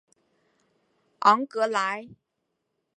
[1.19, 2.07] 昂格莱。